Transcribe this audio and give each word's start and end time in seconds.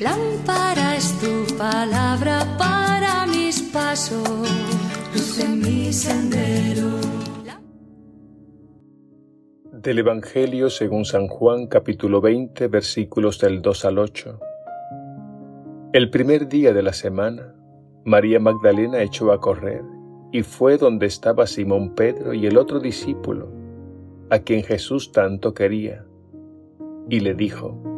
Lámpara 0.00 0.96
es 0.96 1.18
tu 1.20 1.56
palabra 1.56 2.44
para 2.58 3.26
mis 3.26 3.62
pasos, 3.62 4.28
luz 5.14 5.38
en 5.38 5.60
mi 5.60 5.92
sendero. 5.92 6.90
Del 9.72 10.00
Evangelio 10.00 10.68
según 10.68 11.04
San 11.06 11.28
Juan 11.28 11.66
capítulo 11.66 12.20
20 12.20 12.68
versículos 12.68 13.38
del 13.40 13.62
2 13.62 13.84
al 13.86 13.98
8. 13.98 14.40
El 15.94 16.10
primer 16.10 16.48
día 16.48 16.74
de 16.74 16.82
la 16.82 16.92
semana, 16.92 17.54
María 18.04 18.38
Magdalena 18.38 19.02
echó 19.02 19.32
a 19.32 19.40
correr 19.40 19.82
y 20.30 20.42
fue 20.42 20.76
donde 20.76 21.06
estaba 21.06 21.46
Simón 21.46 21.94
Pedro 21.94 22.34
y 22.34 22.46
el 22.46 22.58
otro 22.58 22.80
discípulo, 22.80 23.50
a 24.28 24.40
quien 24.40 24.62
Jesús 24.62 25.10
tanto 25.10 25.54
quería, 25.54 26.04
y 27.08 27.20
le 27.20 27.34
dijo, 27.34 27.89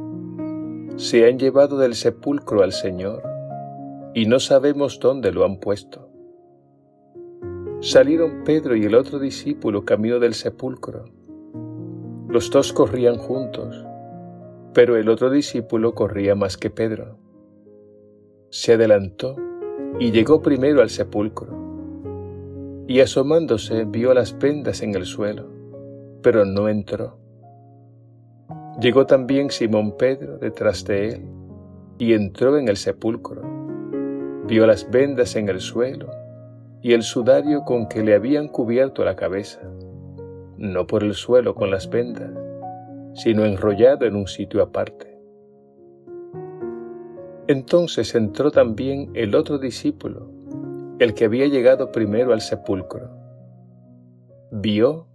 se 0.96 1.26
han 1.26 1.38
llevado 1.38 1.78
del 1.78 1.94
sepulcro 1.94 2.62
al 2.62 2.72
Señor 2.72 3.22
y 4.14 4.26
no 4.26 4.40
sabemos 4.40 5.00
dónde 5.00 5.32
lo 5.32 5.44
han 5.44 5.58
puesto. 5.58 6.08
Salieron 7.80 8.44
Pedro 8.44 8.76
y 8.76 8.84
el 8.84 8.94
otro 8.94 9.18
discípulo 9.18 9.84
camino 9.84 10.20
del 10.20 10.34
sepulcro. 10.34 11.04
Los 12.28 12.50
dos 12.50 12.72
corrían 12.72 13.16
juntos, 13.16 13.84
pero 14.72 14.96
el 14.96 15.08
otro 15.08 15.30
discípulo 15.30 15.94
corría 15.94 16.34
más 16.34 16.56
que 16.56 16.70
Pedro. 16.70 17.16
Se 18.50 18.74
adelantó 18.74 19.36
y 19.98 20.12
llegó 20.12 20.42
primero 20.42 20.82
al 20.82 20.90
sepulcro, 20.90 22.84
y 22.86 23.00
asomándose 23.00 23.84
vio 23.84 24.12
las 24.14 24.38
vendas 24.38 24.82
en 24.82 24.94
el 24.94 25.06
suelo, 25.06 25.46
pero 26.22 26.44
no 26.44 26.68
entró. 26.68 27.21
Llegó 28.80 29.06
también 29.06 29.50
Simón 29.50 29.96
Pedro 29.96 30.38
detrás 30.38 30.84
de 30.84 31.08
él 31.08 31.28
y 31.98 32.14
entró 32.14 32.56
en 32.56 32.68
el 32.68 32.76
sepulcro. 32.76 33.42
Vio 34.46 34.66
las 34.66 34.90
vendas 34.90 35.36
en 35.36 35.48
el 35.48 35.60
suelo 35.60 36.10
y 36.80 36.94
el 36.94 37.02
sudario 37.02 37.64
con 37.64 37.86
que 37.86 38.02
le 38.02 38.14
habían 38.14 38.48
cubierto 38.48 39.04
la 39.04 39.14
cabeza, 39.14 39.60
no 40.56 40.86
por 40.86 41.04
el 41.04 41.14
suelo 41.14 41.54
con 41.54 41.70
las 41.70 41.88
vendas, 41.88 42.30
sino 43.14 43.44
enrollado 43.44 44.06
en 44.06 44.16
un 44.16 44.26
sitio 44.26 44.62
aparte. 44.62 45.12
Entonces 47.46 48.14
entró 48.14 48.50
también 48.50 49.10
el 49.14 49.34
otro 49.34 49.58
discípulo, 49.58 50.30
el 50.98 51.12
que 51.12 51.26
había 51.26 51.46
llegado 51.46 51.92
primero 51.92 52.32
al 52.32 52.40
sepulcro. 52.40 53.10
Vio 54.50 55.06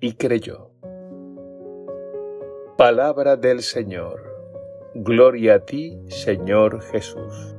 y 0.00 0.12
creyó. 0.14 0.73
Palabra 2.76 3.36
del 3.36 3.62
Señor. 3.62 4.20
Gloria 4.96 5.54
a 5.54 5.58
ti, 5.60 5.96
Señor 6.08 6.80
Jesús. 6.82 7.54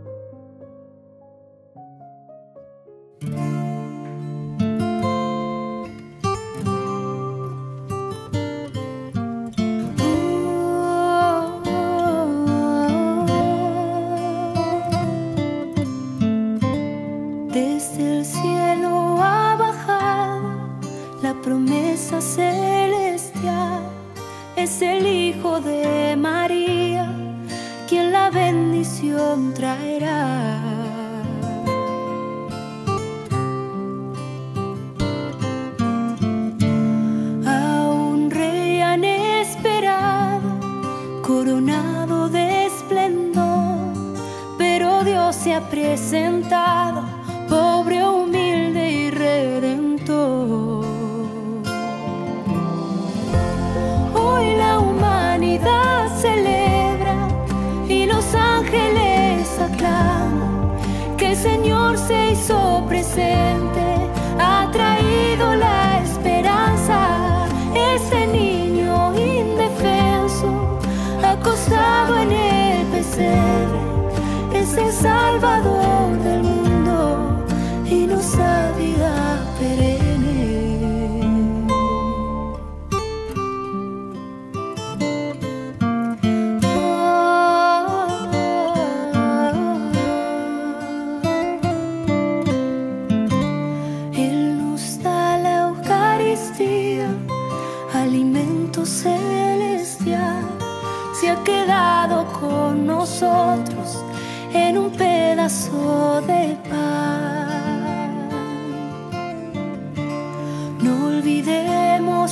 Desde 17.53 18.17
el 18.17 18.25
cielo 18.25 19.16
ha 19.21 19.55
bajado 19.58 20.41
la 21.23 21.33
promesa 21.41 22.19
celestial. 22.19 23.95
Es 24.56 24.81
el 24.81 25.06
Hijo 25.06 25.59
de 25.59 26.16
María 26.16 27.11
quien 27.89 28.11
la 28.11 28.30
bendición 28.30 29.53
traerá. 29.53 30.84
Se 62.08 62.32
hizo 62.32 62.83
presente, 62.88 64.10
ha 64.39 64.70
traído 64.71 65.55
la 65.55 66.02
esperanza. 66.04 67.48
Este 67.73 68.27
niño 68.27 69.14
indefenso, 69.16 70.80
acostado 71.23 72.17
en 72.20 72.32
el 72.32 72.86
pesebre, 72.88 73.80
es 74.54 74.77
el 74.77 74.92
Salvador 74.92 76.20
del 76.20 76.43
mundo 76.43 76.45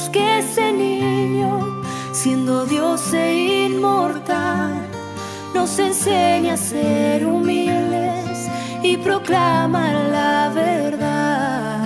que 0.10 0.40
ese 0.40 0.72
niño, 0.72 1.82
siendo 2.12 2.66
Dios 2.66 3.14
e 3.14 3.68
inmortal, 3.68 4.88
nos 5.54 5.78
enseña 5.80 6.54
a 6.54 6.58
ser 6.58 7.26
humildes 7.26 8.50
y 8.82 8.98
proclama 8.98 9.92
la 9.92 10.52
verdad. 10.54 11.84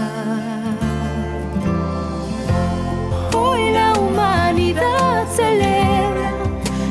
Hoy 3.35 3.71
la 3.71 3.93
humanidad 3.99 5.27
celebra 5.35 6.31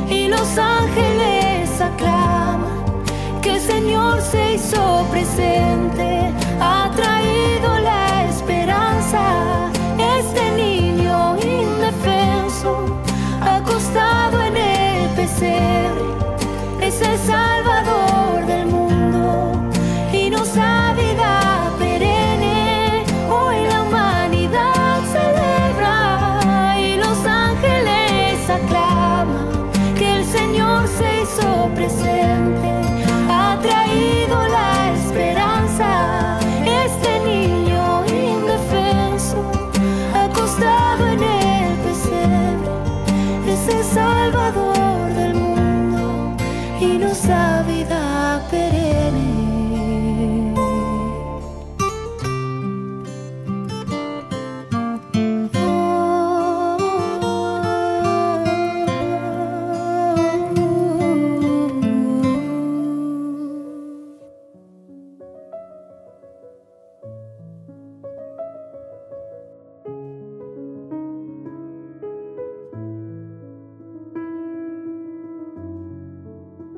y 0.09 0.29
los 0.29 0.59
ángeles 0.59 1.81
aclaman 1.81 2.95
que 3.43 3.51
el 3.57 3.61
Señor 3.61 4.21
se 4.21 4.55
hizo 4.55 5.07
presente, 5.11 6.16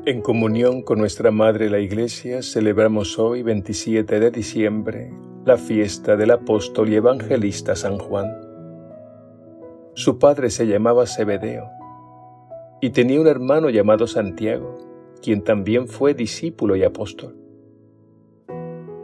En 0.08 0.22
comunión 0.22 0.80
con 0.80 0.98
nuestra 0.98 1.30
Madre 1.30 1.68
la 1.68 1.80
Iglesia, 1.80 2.40
celebramos 2.40 3.18
hoy, 3.18 3.42
27 3.42 4.18
de 4.18 4.30
diciembre, 4.30 5.12
la 5.44 5.58
fiesta 5.58 6.16
del 6.16 6.30
apóstol 6.30 6.88
y 6.88 6.94
evangelista 6.94 7.76
San 7.76 7.98
Juan. 7.98 8.26
Su 9.92 10.18
padre 10.18 10.48
se 10.48 10.66
llamaba 10.66 11.06
Zebedeo 11.06 11.68
y 12.80 12.88
tenía 12.88 13.20
un 13.20 13.26
hermano 13.26 13.68
llamado 13.68 14.06
Santiago, 14.06 14.78
quien 15.22 15.44
también 15.44 15.88
fue 15.88 16.14
discípulo 16.14 16.74
y 16.74 16.84
apóstol. 16.84 17.36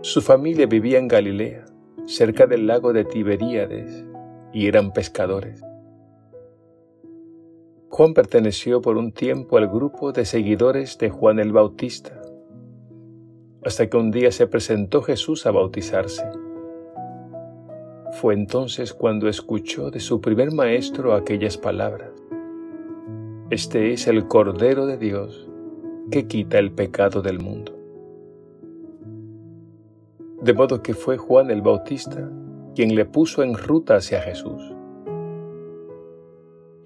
Su 0.01 0.23
familia 0.23 0.65
vivía 0.65 0.99
en 0.99 1.09
Galilea, 1.09 1.67
cerca 2.07 2.47
del 2.47 2.67
lago 2.67 2.95
de 2.95 3.05
Tiberíades, 3.05 4.07
y 4.55 4.69
eran 4.69 4.95
pescadores. 4.95 5.63
Juan 7.97 8.13
perteneció 8.13 8.83
por 8.83 8.97
un 8.97 9.13
tiempo 9.13 9.57
al 9.57 9.69
grupo 9.69 10.11
de 10.11 10.25
seguidores 10.25 10.99
de 10.99 11.11
Juan 11.11 11.39
el 11.39 11.53
Bautista, 11.53 12.21
hasta 13.65 13.89
que 13.89 13.97
un 13.97 14.11
día 14.11 14.33
se 14.33 14.49
presentó 14.49 15.01
Jesús 15.01 15.47
a 15.47 15.53
bautizarse. 15.53 16.25
Fue 18.21 18.35
entonces 18.35 18.93
cuando 18.93 19.29
escuchó 19.29 19.93
de 19.93 20.01
su 20.01 20.21
primer 20.21 20.51
maestro 20.51 21.15
aquellas 21.15 21.57
palabras. 21.57 22.11
Este 23.51 23.93
es 23.93 24.09
el 24.09 24.27
Cordero 24.27 24.87
de 24.87 24.99
Dios 24.99 25.49
que 26.11 26.27
quita 26.27 26.59
el 26.59 26.73
pecado 26.73 27.23
del 27.23 27.39
mundo. 27.39 27.79
De 30.43 30.53
modo 30.53 30.83
que 30.83 30.95
fue 30.95 31.17
Juan 31.17 31.49
el 31.53 31.63
Bautista 31.63 32.29
quien 32.75 32.97
le 32.97 33.05
puso 33.05 33.45
en 33.45 33.55
ruta 33.55 33.95
hacia 33.95 34.21
Jesús. 34.21 34.74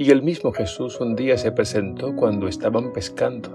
Y 0.01 0.13
el 0.13 0.23
mismo 0.23 0.53
Jesús 0.53 1.01
un 1.01 1.17
día 1.17 1.37
se 1.37 1.51
presentó 1.51 2.15
cuando 2.15 2.47
estaban 2.47 2.93
pescando 2.93 3.51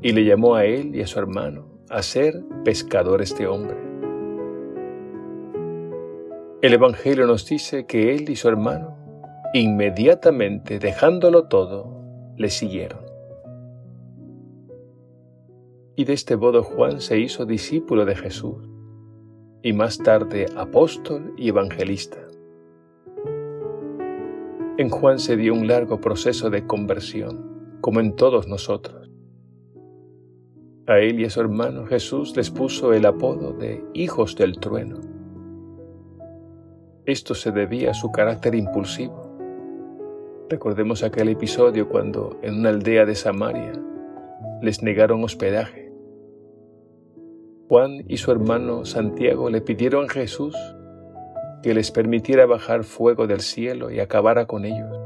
y 0.00 0.12
le 0.12 0.24
llamó 0.24 0.54
a 0.54 0.64
él 0.64 0.94
y 0.94 1.02
a 1.02 1.08
su 1.08 1.18
hermano 1.18 1.66
a 1.90 2.02
ser 2.02 2.40
pescadores 2.64 3.36
de 3.36 3.48
hombre. 3.48 3.76
El 6.62 6.72
Evangelio 6.72 7.26
nos 7.26 7.48
dice 7.48 7.84
que 7.84 8.14
él 8.14 8.30
y 8.30 8.36
su 8.36 8.48
hermano, 8.48 8.96
inmediatamente 9.52 10.78
dejándolo 10.78 11.48
todo, 11.48 12.00
le 12.36 12.48
siguieron. 12.48 13.00
Y 15.96 16.04
de 16.04 16.12
este 16.12 16.36
modo 16.36 16.62
Juan 16.62 17.00
se 17.00 17.18
hizo 17.18 17.44
discípulo 17.44 18.04
de 18.04 18.14
Jesús 18.14 18.68
y 19.64 19.72
más 19.72 19.98
tarde 19.98 20.46
apóstol 20.56 21.34
y 21.36 21.48
evangelista. 21.48 22.21
En 24.78 24.88
Juan 24.88 25.18
se 25.18 25.36
dio 25.36 25.52
un 25.52 25.66
largo 25.66 26.00
proceso 26.00 26.48
de 26.48 26.66
conversión, 26.66 27.76
como 27.82 28.00
en 28.00 28.16
todos 28.16 28.48
nosotros. 28.48 29.10
A 30.86 30.98
él 30.98 31.20
y 31.20 31.26
a 31.26 31.30
su 31.30 31.42
hermano 31.42 31.84
Jesús 31.84 32.34
les 32.38 32.50
puso 32.50 32.94
el 32.94 33.04
apodo 33.04 33.52
de 33.52 33.84
hijos 33.92 34.34
del 34.34 34.58
trueno. 34.58 34.98
Esto 37.04 37.34
se 37.34 37.52
debía 37.52 37.90
a 37.90 37.94
su 37.94 38.10
carácter 38.12 38.54
impulsivo. 38.54 39.36
Recordemos 40.48 41.02
aquel 41.02 41.28
episodio 41.28 41.90
cuando 41.90 42.38
en 42.40 42.60
una 42.60 42.70
aldea 42.70 43.04
de 43.04 43.14
Samaria 43.14 43.72
les 44.62 44.82
negaron 44.82 45.22
hospedaje. 45.22 45.92
Juan 47.68 48.04
y 48.08 48.16
su 48.16 48.32
hermano 48.32 48.86
Santiago 48.86 49.50
le 49.50 49.60
pidieron 49.60 50.06
a 50.06 50.12
Jesús 50.12 50.56
que 51.62 51.74
les 51.74 51.90
permitiera 51.90 52.46
bajar 52.46 52.84
fuego 52.84 53.26
del 53.26 53.40
cielo 53.40 53.90
y 53.90 54.00
acabara 54.00 54.46
con 54.46 54.64
ellos. 54.64 54.98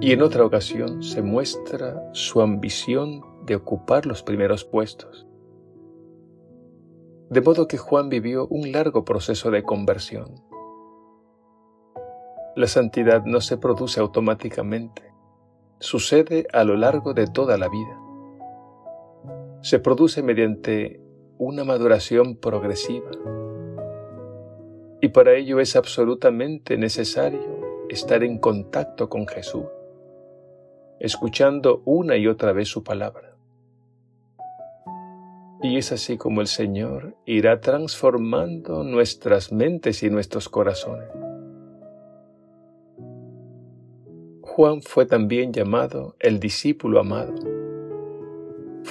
Y 0.00 0.12
en 0.12 0.22
otra 0.22 0.44
ocasión 0.44 1.02
se 1.02 1.22
muestra 1.22 2.02
su 2.12 2.40
ambición 2.40 3.22
de 3.46 3.56
ocupar 3.56 4.06
los 4.06 4.22
primeros 4.22 4.64
puestos. 4.64 5.26
De 7.30 7.40
modo 7.40 7.68
que 7.68 7.78
Juan 7.78 8.08
vivió 8.08 8.46
un 8.48 8.72
largo 8.72 9.04
proceso 9.04 9.50
de 9.50 9.62
conversión. 9.62 10.42
La 12.56 12.66
santidad 12.66 13.24
no 13.24 13.40
se 13.40 13.56
produce 13.56 13.98
automáticamente, 13.98 15.12
sucede 15.80 16.46
a 16.52 16.64
lo 16.64 16.76
largo 16.76 17.14
de 17.14 17.26
toda 17.26 17.58
la 17.58 17.68
vida. 17.68 17.98
Se 19.62 19.78
produce 19.78 20.22
mediante 20.22 21.03
una 21.38 21.64
maduración 21.64 22.36
progresiva. 22.36 23.10
Y 25.00 25.08
para 25.08 25.34
ello 25.34 25.60
es 25.60 25.76
absolutamente 25.76 26.76
necesario 26.78 27.86
estar 27.88 28.22
en 28.22 28.38
contacto 28.38 29.08
con 29.08 29.26
Jesús, 29.26 29.64
escuchando 31.00 31.82
una 31.84 32.16
y 32.16 32.26
otra 32.26 32.52
vez 32.52 32.68
su 32.68 32.82
palabra. 32.82 33.36
Y 35.62 35.78
es 35.78 35.92
así 35.92 36.16
como 36.16 36.40
el 36.40 36.46
Señor 36.46 37.16
irá 37.26 37.60
transformando 37.60 38.84
nuestras 38.84 39.52
mentes 39.52 40.02
y 40.02 40.10
nuestros 40.10 40.48
corazones. 40.48 41.08
Juan 44.42 44.82
fue 44.82 45.04
también 45.04 45.52
llamado 45.52 46.16
el 46.20 46.38
discípulo 46.38 47.00
amado 47.00 47.53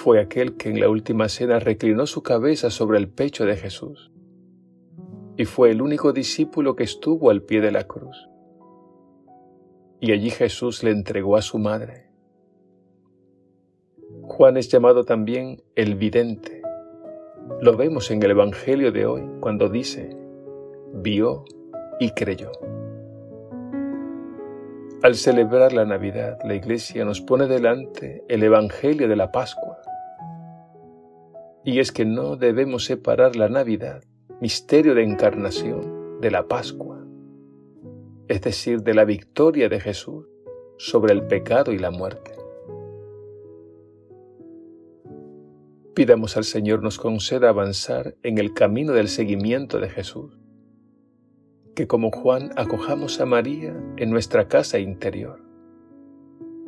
fue 0.03 0.19
aquel 0.19 0.57
que 0.57 0.67
en 0.67 0.81
la 0.81 0.89
última 0.89 1.29
cena 1.29 1.59
reclinó 1.59 2.05
su 2.07 2.23
cabeza 2.23 2.69
sobre 2.69 2.97
el 2.97 3.07
pecho 3.07 3.45
de 3.45 3.55
Jesús 3.55 4.11
y 5.37 5.45
fue 5.45 5.71
el 5.71 5.81
único 5.81 6.11
discípulo 6.11 6.75
que 6.75 6.83
estuvo 6.83 7.29
al 7.29 7.43
pie 7.43 7.61
de 7.61 7.71
la 7.71 7.85
cruz. 7.85 8.27
Y 10.01 10.11
allí 10.11 10.29
Jesús 10.29 10.83
le 10.83 10.91
entregó 10.91 11.37
a 11.37 11.41
su 11.41 11.57
madre. 11.57 12.09
Juan 14.23 14.57
es 14.57 14.67
llamado 14.67 15.05
también 15.05 15.63
el 15.73 15.95
vidente. 15.95 16.61
Lo 17.61 17.77
vemos 17.77 18.11
en 18.11 18.21
el 18.23 18.31
Evangelio 18.31 18.91
de 18.91 19.05
hoy 19.05 19.23
cuando 19.39 19.69
dice, 19.69 20.17
vio 20.95 21.45
y 22.01 22.09
creyó. 22.09 22.51
Al 25.01 25.15
celebrar 25.15 25.71
la 25.71 25.85
Navidad, 25.85 26.39
la 26.43 26.55
Iglesia 26.55 27.05
nos 27.05 27.21
pone 27.21 27.47
delante 27.47 28.25
el 28.27 28.43
Evangelio 28.43 29.07
de 29.07 29.15
la 29.15 29.31
Pascua 29.31 29.62
y 31.65 31.79
es 31.79 31.91
que 31.91 32.05
no 32.05 32.35
debemos 32.35 32.85
separar 32.85 33.35
la 33.35 33.49
Navidad, 33.49 34.03
misterio 34.41 34.95
de 34.95 35.03
encarnación, 35.03 36.19
de 36.19 36.31
la 36.31 36.47
Pascua, 36.47 37.05
es 38.27 38.41
decir, 38.41 38.81
de 38.81 38.93
la 38.93 39.05
victoria 39.05 39.69
de 39.69 39.79
Jesús 39.79 40.25
sobre 40.77 41.13
el 41.13 41.27
pecado 41.27 41.71
y 41.71 41.77
la 41.77 41.91
muerte. 41.91 42.31
Pidamos 45.93 46.37
al 46.37 46.43
Señor 46.43 46.81
nos 46.81 46.97
conceda 46.97 47.49
avanzar 47.49 48.15
en 48.23 48.37
el 48.37 48.53
camino 48.53 48.93
del 48.93 49.09
seguimiento 49.09 49.79
de 49.79 49.89
Jesús, 49.89 50.39
que 51.75 51.87
como 51.87 52.11
Juan 52.11 52.51
acojamos 52.55 53.19
a 53.21 53.25
María 53.25 53.75
en 53.97 54.09
nuestra 54.09 54.47
casa 54.47 54.79
interior, 54.79 55.39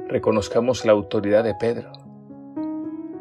reconozcamos 0.07 0.85
la 0.85 0.91
autoridad 0.91 1.43
de 1.43 1.55
Pedro, 1.55 1.91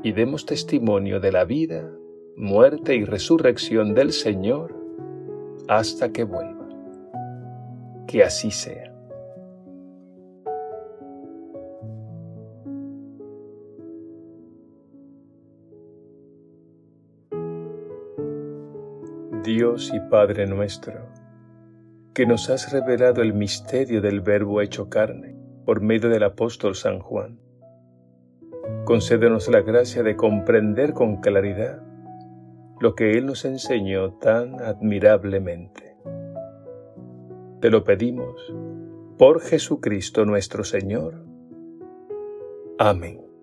y 0.04 0.12
demos 0.12 0.44
testimonio 0.44 1.18
de 1.18 1.32
la 1.32 1.46
vida, 1.46 1.90
muerte 2.36 2.94
y 2.94 3.04
resurrección 3.04 3.94
del 3.94 4.12
Señor 4.12 4.76
hasta 5.66 6.12
que 6.12 6.24
vuelva. 6.24 6.68
Que 8.06 8.22
así 8.22 8.50
sea. 8.50 8.92
Dios 19.42 19.90
y 19.94 20.00
Padre 20.10 20.46
nuestro, 20.46 21.08
que 22.12 22.26
nos 22.26 22.50
has 22.50 22.72
revelado 22.72 23.22
el 23.22 23.32
misterio 23.32 24.02
del 24.02 24.20
Verbo 24.20 24.60
hecho 24.60 24.90
carne 24.90 25.34
por 25.64 25.80
medio 25.80 26.10
del 26.10 26.24
apóstol 26.24 26.74
San 26.74 26.98
Juan 26.98 27.43
Concédenos 28.84 29.48
la 29.48 29.62
gracia 29.62 30.02
de 30.02 30.14
comprender 30.14 30.92
con 30.92 31.16
claridad 31.16 31.82
lo 32.80 32.94
que 32.94 33.12
Él 33.12 33.26
nos 33.26 33.44
enseñó 33.44 34.12
tan 34.14 34.60
admirablemente. 34.60 35.96
Te 37.60 37.70
lo 37.70 37.82
pedimos 37.82 38.52
por 39.16 39.40
Jesucristo 39.40 40.26
nuestro 40.26 40.64
Señor. 40.64 41.24
Amén. 42.78 43.33